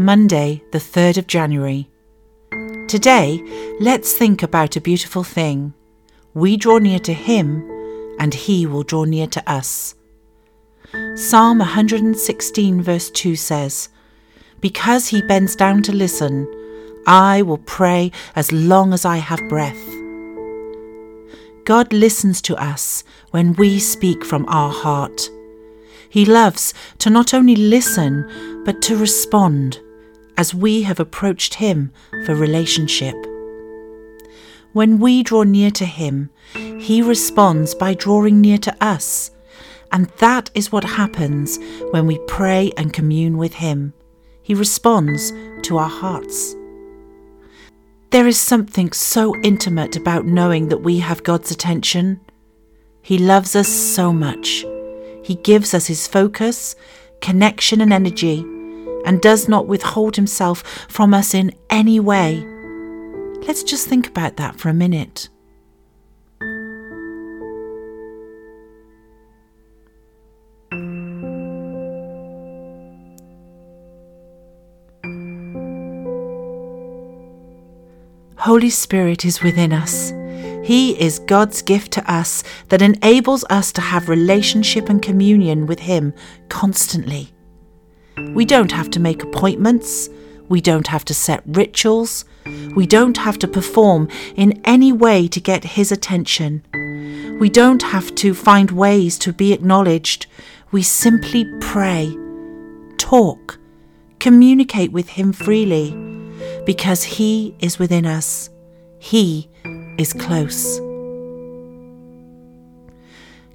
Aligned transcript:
Monday, 0.00 0.62
the 0.72 0.78
3rd 0.78 1.18
of 1.18 1.26
January. 1.26 1.86
Today, 2.88 3.38
let's 3.80 4.14
think 4.14 4.42
about 4.42 4.74
a 4.74 4.80
beautiful 4.80 5.22
thing. 5.22 5.74
We 6.32 6.56
draw 6.56 6.78
near 6.78 6.98
to 7.00 7.12
Him, 7.12 7.60
and 8.18 8.32
He 8.32 8.64
will 8.64 8.82
draw 8.82 9.04
near 9.04 9.26
to 9.26 9.42
us. 9.46 9.94
Psalm 11.16 11.58
116, 11.58 12.80
verse 12.80 13.10
2 13.10 13.36
says, 13.36 13.90
Because 14.62 15.08
He 15.08 15.20
bends 15.20 15.54
down 15.54 15.82
to 15.82 15.92
listen, 15.92 16.50
I 17.06 17.42
will 17.42 17.58
pray 17.58 18.10
as 18.34 18.50
long 18.52 18.94
as 18.94 19.04
I 19.04 19.18
have 19.18 19.50
breath. 19.50 19.84
God 21.66 21.92
listens 21.92 22.40
to 22.42 22.56
us 22.56 23.04
when 23.32 23.52
we 23.52 23.78
speak 23.78 24.24
from 24.24 24.46
our 24.48 24.72
heart. 24.72 25.28
He 26.08 26.24
loves 26.24 26.72
to 27.00 27.10
not 27.10 27.34
only 27.34 27.54
listen, 27.54 28.64
but 28.64 28.80
to 28.80 28.96
respond 28.96 29.78
as 30.40 30.54
we 30.54 30.80
have 30.84 30.98
approached 30.98 31.52
Him 31.52 31.92
for 32.24 32.34
relationship. 32.34 33.14
When 34.72 34.98
we 34.98 35.22
draw 35.22 35.42
near 35.42 35.70
to 35.72 35.84
Him, 35.84 36.30
He 36.54 37.02
responds 37.02 37.74
by 37.74 37.92
drawing 37.92 38.40
near 38.40 38.56
to 38.56 38.74
us. 38.80 39.32
And 39.92 40.06
that 40.16 40.48
is 40.54 40.72
what 40.72 40.84
happens 40.84 41.58
when 41.90 42.06
we 42.06 42.18
pray 42.26 42.72
and 42.78 42.90
commune 42.90 43.36
with 43.36 43.52
Him. 43.52 43.92
He 44.42 44.54
responds 44.54 45.30
to 45.64 45.76
our 45.76 45.90
hearts. 45.90 46.56
There 48.08 48.26
is 48.26 48.40
something 48.40 48.92
so 48.92 49.36
intimate 49.42 49.94
about 49.94 50.24
knowing 50.24 50.68
that 50.68 50.78
we 50.78 51.00
have 51.00 51.22
God's 51.22 51.50
attention. 51.50 52.18
He 53.02 53.18
loves 53.18 53.54
us 53.54 53.68
so 53.68 54.10
much. 54.10 54.64
He 55.22 55.34
gives 55.34 55.74
us 55.74 55.86
His 55.86 56.06
focus, 56.06 56.76
connection, 57.20 57.82
and 57.82 57.92
energy, 57.92 58.42
and 59.04 59.20
does 59.20 59.48
not 59.48 59.66
withhold 59.66 60.16
Himself 60.16 60.62
from 60.88 61.14
us 61.14 61.34
in 61.34 61.52
any 61.68 62.00
way. 62.00 62.44
Let's 63.46 63.62
just 63.62 63.88
think 63.88 64.06
about 64.08 64.36
that 64.36 64.58
for 64.60 64.68
a 64.68 64.74
minute. 64.74 65.28
Holy 78.40 78.70
Spirit 78.70 79.24
is 79.24 79.42
within 79.42 79.72
us. 79.72 80.12
He 80.64 80.98
is 81.00 81.18
God's 81.18 81.62
gift 81.62 81.92
to 81.92 82.12
us 82.12 82.42
that 82.68 82.80
enables 82.80 83.44
us 83.50 83.70
to 83.72 83.80
have 83.80 84.08
relationship 84.08 84.88
and 84.88 85.02
communion 85.02 85.66
with 85.66 85.80
Him 85.80 86.14
constantly. 86.48 87.32
We 88.34 88.44
don't 88.44 88.72
have 88.72 88.90
to 88.90 89.00
make 89.00 89.22
appointments. 89.22 90.08
We 90.48 90.60
don't 90.60 90.86
have 90.86 91.04
to 91.06 91.14
set 91.14 91.42
rituals. 91.46 92.24
We 92.74 92.86
don't 92.86 93.16
have 93.16 93.38
to 93.40 93.48
perform 93.48 94.08
in 94.36 94.60
any 94.64 94.92
way 94.92 95.28
to 95.28 95.40
get 95.40 95.64
His 95.64 95.92
attention. 95.92 96.62
We 97.40 97.48
don't 97.48 97.82
have 97.82 98.14
to 98.16 98.34
find 98.34 98.70
ways 98.70 99.18
to 99.18 99.32
be 99.32 99.52
acknowledged. 99.52 100.26
We 100.70 100.82
simply 100.82 101.44
pray, 101.60 102.16
talk, 102.98 103.58
communicate 104.18 104.92
with 104.92 105.10
Him 105.10 105.32
freely 105.32 105.90
because 106.64 107.02
He 107.02 107.54
is 107.58 107.78
within 107.78 108.06
us. 108.06 108.50
He 108.98 109.48
is 109.98 110.12
close. 110.12 110.80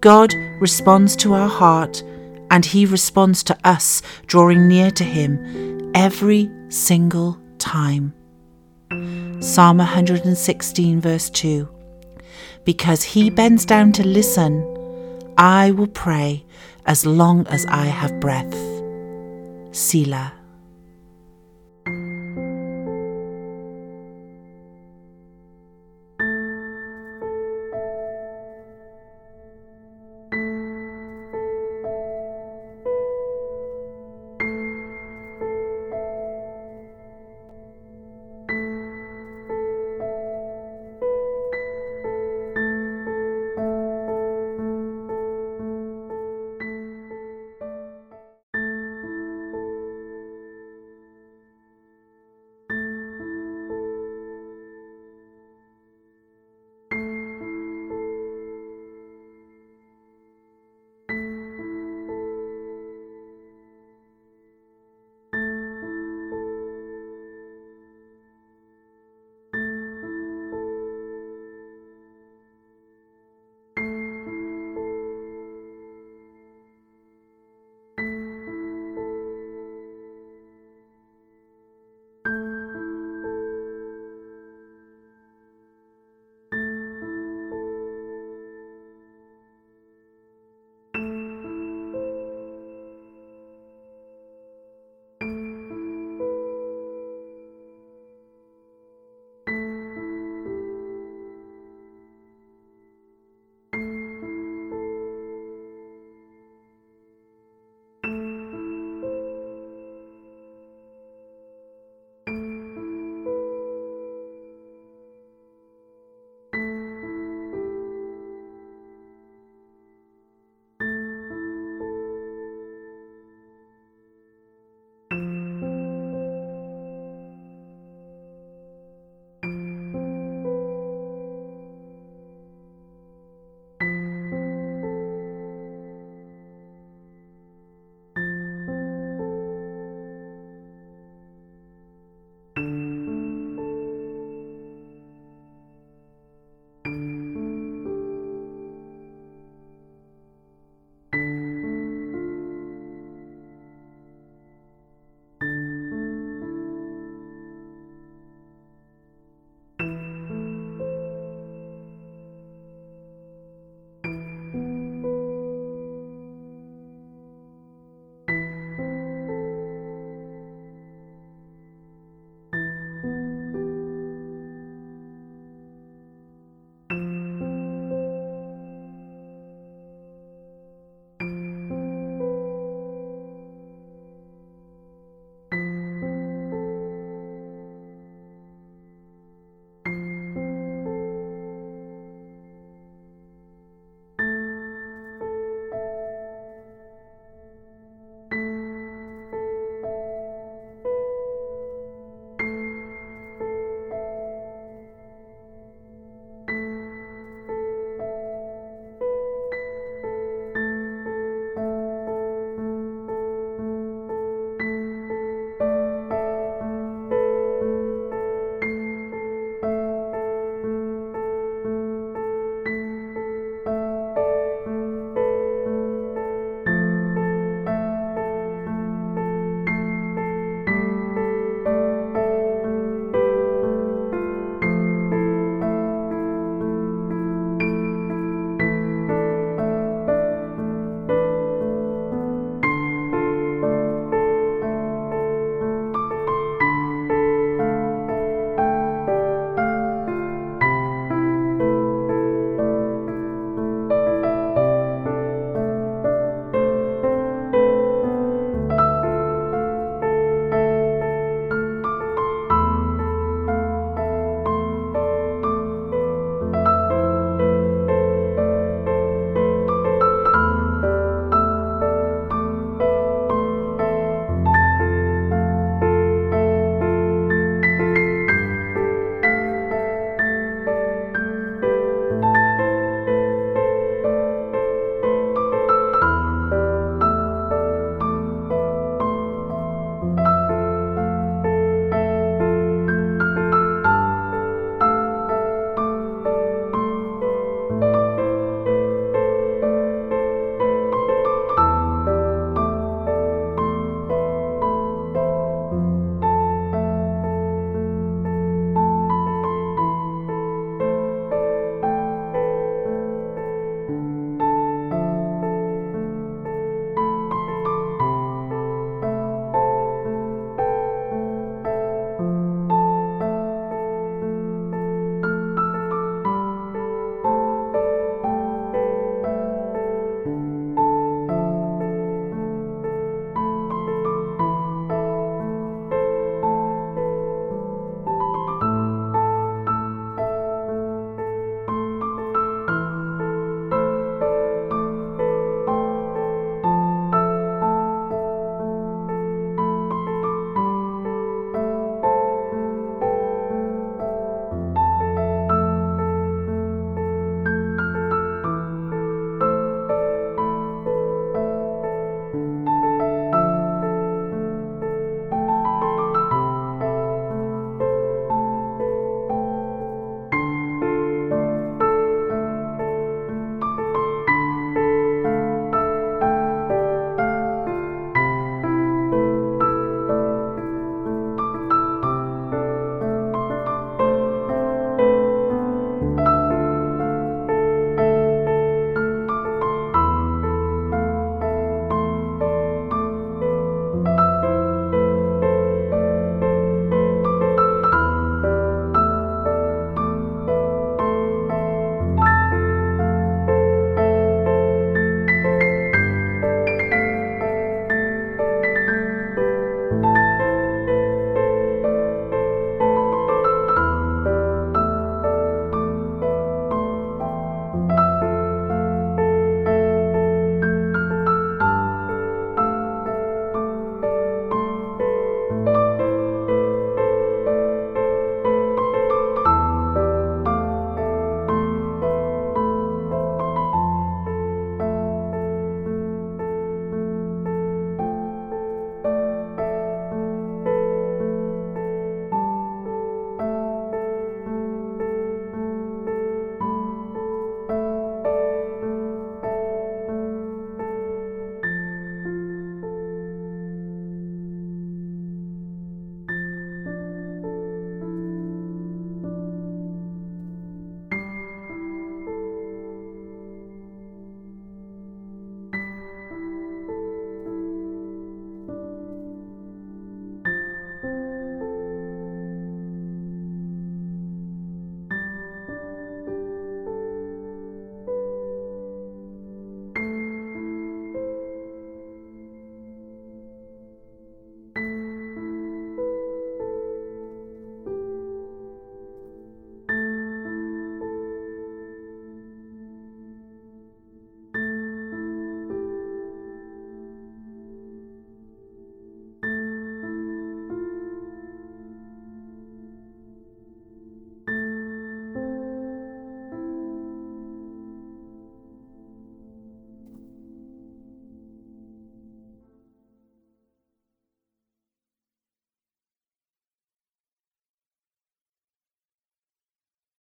God 0.00 0.34
responds 0.60 1.16
to 1.16 1.34
our 1.34 1.48
heart 1.48 2.02
and 2.50 2.66
He 2.66 2.84
responds 2.84 3.42
to 3.44 3.58
us 3.64 4.02
drawing 4.26 4.68
near 4.68 4.90
to 4.92 5.04
Him 5.04 5.92
every 5.94 6.50
single 6.68 7.38
time. 7.58 8.12
Psalm 9.40 9.78
116, 9.78 11.00
verse 11.00 11.30
2 11.30 11.68
Because 12.64 13.02
He 13.02 13.30
bends 13.30 13.64
down 13.64 13.92
to 13.92 14.06
listen, 14.06 14.66
I 15.38 15.70
will 15.70 15.86
pray 15.86 16.44
as 16.86 17.06
long 17.06 17.46
as 17.46 17.64
I 17.66 17.86
have 17.86 18.20
breath. 18.20 18.54
Selah. 19.72 20.39